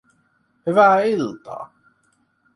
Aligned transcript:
Hyvää 0.65 1.01
iltaa 1.03 1.73